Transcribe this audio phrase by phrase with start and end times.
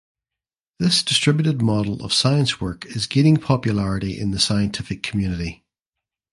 [0.79, 5.63] This distributed model of science work is gaining popularity in the scientific community.